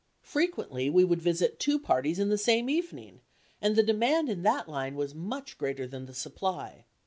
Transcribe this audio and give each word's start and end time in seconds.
Frequently 0.23 0.89
we 0.89 1.03
would 1.03 1.21
visit 1.21 1.59
two 1.59 1.77
parties 1.77 2.17
in 2.17 2.29
the 2.29 2.37
same 2.39 2.71
evening, 2.71 3.21
and 3.61 3.75
the 3.75 3.83
demand 3.83 4.29
in 4.29 4.41
that 4.41 4.67
line 4.67 4.95
was 4.95 5.13
much 5.13 5.59
greater 5.59 5.85
than 5.85 6.07
the 6.07 6.15
supply. 6.15 6.85